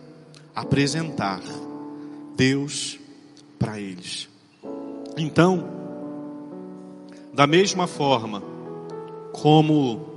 apresentar 0.56 1.42
Deus 2.34 2.98
para 3.60 3.78
eles. 3.78 4.30
Então, 5.18 5.68
da 7.34 7.46
mesma 7.46 7.88
forma 7.88 8.42
como 9.34 10.11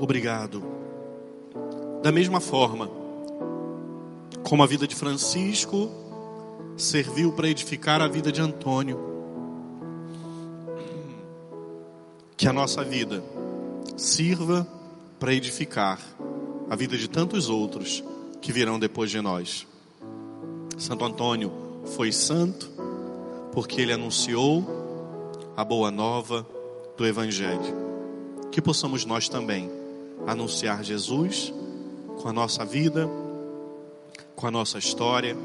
Obrigado. 0.00 0.64
Da 2.02 2.10
mesma 2.10 2.40
forma 2.40 2.90
como 4.42 4.62
a 4.62 4.66
vida 4.66 4.86
de 4.86 4.94
Francisco 4.94 5.90
serviu 6.74 7.32
para 7.32 7.50
edificar 7.50 8.00
a 8.00 8.08
vida 8.08 8.32
de 8.32 8.40
Antônio, 8.40 8.98
que 12.34 12.48
a 12.48 12.52
nossa 12.52 12.82
vida 12.82 13.22
sirva 13.94 14.66
para 15.18 15.34
edificar 15.34 16.00
a 16.70 16.74
vida 16.74 16.96
de 16.96 17.06
tantos 17.06 17.50
outros 17.50 18.02
que 18.40 18.52
virão 18.52 18.78
depois 18.78 19.10
de 19.10 19.20
nós. 19.20 19.66
Santo 20.78 21.04
Antônio 21.04 21.52
foi 21.84 22.10
santo 22.10 22.70
porque 23.52 23.82
ele 23.82 23.92
anunciou 23.92 24.64
a 25.54 25.62
boa 25.62 25.90
nova 25.90 26.46
do 26.96 27.06
Evangelho. 27.06 27.90
Que 28.50 28.62
possamos 28.62 29.04
nós 29.04 29.28
também 29.28 29.79
anunciar 30.26 30.82
Jesus 30.84 31.52
com 32.20 32.28
a 32.28 32.32
nossa 32.32 32.64
vida, 32.64 33.08
com 34.36 34.46
a 34.46 34.50
nossa 34.50 34.78
história, 34.78 35.36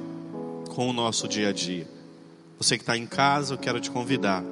com 0.74 0.90
o 0.90 0.94
nosso 0.94 1.28
dia 1.28 1.50
a 1.50 1.54
dia. 1.54 1.88
Você 2.58 2.78
que 2.78 2.84
está 2.84 2.98
em 2.98 3.06
casa, 3.06 3.54
eu 3.54 3.58
quero 3.58 3.80
te 3.80 3.92
convidar. 3.92 4.44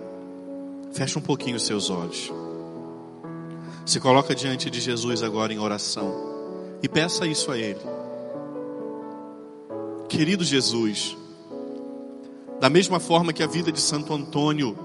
Feche 0.93 1.17
um 1.17 1.21
pouquinho 1.21 1.55
os 1.55 1.65
seus 1.65 1.89
olhos. 1.89 2.31
Se 3.85 3.99
coloca 3.99 4.33
diante 4.33 4.69
de 4.69 4.79
Jesus 4.79 5.23
agora 5.23 5.51
em 5.51 5.59
oração 5.59 6.13
e 6.81 6.87
peça 6.87 7.25
isso 7.25 7.51
a 7.51 7.57
Ele. 7.57 7.79
Querido 10.07 10.43
Jesus, 10.43 11.17
da 12.59 12.69
mesma 12.69 12.99
forma 12.99 13.33
que 13.33 13.43
a 13.43 13.47
vida 13.47 13.71
de 13.71 13.81
Santo 13.81 14.13
Antônio 14.13 14.77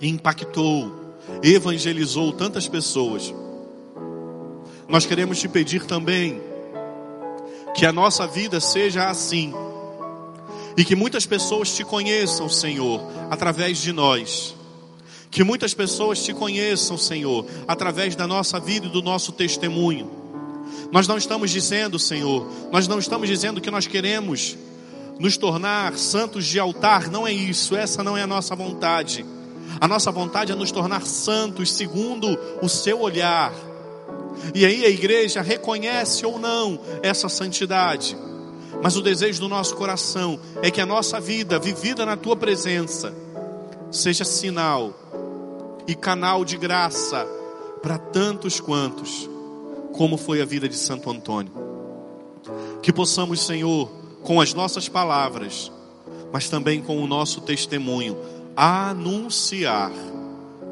impactou, 0.00 0.92
evangelizou 1.42 2.32
tantas 2.32 2.68
pessoas, 2.68 3.34
nós 4.88 5.04
queremos 5.04 5.38
te 5.38 5.48
pedir 5.48 5.84
também 5.84 6.40
que 7.74 7.84
a 7.84 7.92
nossa 7.92 8.26
vida 8.26 8.60
seja 8.60 9.08
assim 9.08 9.52
e 10.76 10.84
que 10.84 10.94
muitas 10.94 11.26
pessoas 11.26 11.74
te 11.74 11.84
conheçam, 11.84 12.48
Senhor, 12.48 13.00
através 13.30 13.78
de 13.78 13.92
nós. 13.92 14.54
Que 15.30 15.42
muitas 15.42 15.74
pessoas 15.74 16.22
te 16.22 16.32
conheçam, 16.32 16.96
Senhor, 16.96 17.44
através 17.66 18.14
da 18.14 18.26
nossa 18.26 18.60
vida 18.60 18.86
e 18.86 18.90
do 18.90 19.02
nosso 19.02 19.32
testemunho. 19.32 20.10
Nós 20.92 21.08
não 21.08 21.18
estamos 21.18 21.50
dizendo, 21.50 21.98
Senhor, 21.98 22.46
nós 22.70 22.86
não 22.86 22.98
estamos 22.98 23.28
dizendo 23.28 23.60
que 23.60 23.70
nós 23.70 23.86
queremos 23.86 24.56
nos 25.18 25.36
tornar 25.36 25.98
santos 25.98 26.44
de 26.44 26.60
altar, 26.60 27.10
não 27.10 27.26
é 27.26 27.32
isso, 27.32 27.74
essa 27.74 28.04
não 28.04 28.16
é 28.16 28.22
a 28.22 28.26
nossa 28.26 28.54
vontade. 28.54 29.24
A 29.80 29.88
nossa 29.88 30.12
vontade 30.12 30.52
é 30.52 30.54
nos 30.54 30.70
tornar 30.70 31.04
santos 31.04 31.72
segundo 31.72 32.38
o 32.62 32.68
seu 32.68 33.00
olhar 33.00 33.52
e 34.54 34.64
aí 34.64 34.84
a 34.84 34.88
igreja 34.88 35.42
reconhece 35.42 36.24
ou 36.24 36.38
não 36.38 36.80
essa 37.02 37.28
santidade. 37.28 38.16
Mas 38.82 38.96
o 38.96 39.02
desejo 39.02 39.40
do 39.40 39.48
nosso 39.48 39.74
coração 39.74 40.38
é 40.62 40.70
que 40.70 40.80
a 40.80 40.86
nossa 40.86 41.20
vida, 41.20 41.58
vivida 41.58 42.04
na 42.04 42.16
tua 42.16 42.36
presença, 42.36 43.14
seja 43.90 44.24
sinal 44.24 44.94
e 45.86 45.94
canal 45.94 46.44
de 46.44 46.56
graça 46.56 47.26
para 47.82 47.98
tantos 47.98 48.60
quantos, 48.60 49.28
como 49.92 50.16
foi 50.16 50.42
a 50.42 50.44
vida 50.44 50.68
de 50.68 50.76
Santo 50.76 51.10
Antônio. 51.10 51.52
Que 52.82 52.92
possamos, 52.92 53.40
Senhor, 53.40 53.90
com 54.22 54.40
as 54.40 54.52
nossas 54.52 54.88
palavras, 54.88 55.72
mas 56.32 56.48
também 56.48 56.82
com 56.82 57.02
o 57.02 57.06
nosso 57.06 57.40
testemunho, 57.40 58.16
anunciar 58.54 59.92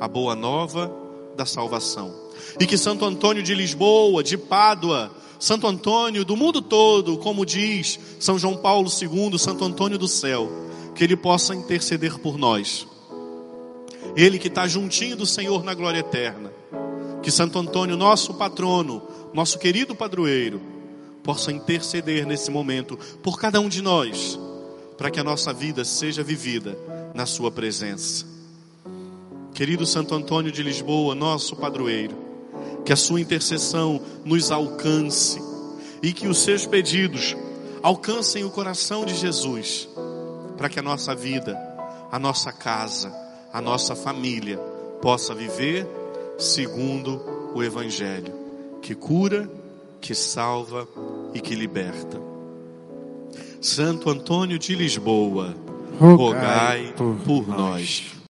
a 0.01 0.09
boa 0.09 0.35
nova 0.35 0.93
da 1.37 1.47
salvação 1.47 2.24
e 2.61 2.67
que 2.67 2.79
Santo 2.79 3.05
Antônio 3.05 3.43
de 3.43 3.55
Lisboa, 3.55 4.23
de 4.23 4.37
Pádua, 4.37 5.11
Santo 5.39 5.67
Antônio 5.67 6.25
do 6.25 6.37
mundo 6.37 6.63
todo, 6.63 7.19
como 7.19 7.45
diz 7.45 7.99
São 8.19 8.39
João 8.39 8.57
Paulo 8.57 8.89
II, 8.89 9.39
Santo 9.39 9.65
Antônio 9.65 9.99
do 9.99 10.09
céu, 10.09 10.51
que 10.95 11.05
ele 11.05 11.17
possa 11.17 11.55
interceder 11.55 12.19
por 12.19 12.39
nós. 12.39 12.87
Ele 14.17 14.39
que 14.39 14.49
está 14.49 14.67
juntinho 14.67 15.17
do 15.17 15.27
Senhor 15.27 15.65
na 15.65 15.75
glória 15.75 15.99
eterna. 15.99 16.53
Que 17.23 17.31
Santo 17.31 17.59
Antônio, 17.59 17.97
nosso 17.97 18.35
patrono, 18.35 19.03
nosso 19.33 19.59
querido 19.59 19.95
padroeiro, 19.95 20.61
possa 21.23 21.51
interceder 21.51 22.27
nesse 22.27 22.51
momento 22.51 22.99
por 23.23 23.39
cada 23.39 23.61
um 23.61 23.69
de 23.69 23.83
nós, 23.83 24.39
para 24.97 25.11
que 25.11 25.19
a 25.19 25.25
nossa 25.25 25.53
vida 25.53 25.85
seja 25.85 26.23
vivida 26.23 26.79
na 27.15 27.27
Sua 27.27 27.51
presença. 27.51 28.27
Querido 29.55 29.87
Santo 29.87 30.15
Antônio 30.15 30.53
de 30.53 30.63
Lisboa, 30.63 31.15
nosso 31.15 31.57
padroeiro, 31.57 32.24
que 32.85 32.93
a 32.93 32.97
sua 32.97 33.21
intercessão 33.21 34.01
nos 34.25 34.51
alcance 34.51 35.41
e 36.03 36.13
que 36.13 36.29
os 36.29 36.39
seus 36.39 36.67
pedidos 36.67 37.37
alcancem 37.83 38.45
o 38.45 38.51
coração 38.51 39.05
de 39.05 39.15
Jesus, 39.15 39.89
para 40.57 40.69
que 40.69 40.79
a 40.79 40.83
nossa 40.83 41.15
vida, 41.15 41.57
a 42.11 42.19
nossa 42.19 42.53
casa, 42.53 43.13
a 43.53 43.61
nossa 43.61 43.95
família 43.95 44.59
possa 45.01 45.35
viver 45.35 45.87
segundo 46.39 47.21
o 47.55 47.63
Evangelho, 47.63 48.33
que 48.83 48.95
cura, 48.95 49.49
que 50.01 50.15
salva 50.15 50.89
e 51.33 51.41
que 51.41 51.55
liberta. 51.55 52.21
Santo 53.61 54.11
Antônio 54.11 54.59
de 54.59 54.75
Lisboa, 54.75 55.55
rogai, 55.99 56.17
rogai 56.17 56.95
por, 56.97 57.17
por 57.17 57.49
nós. 57.49 58.24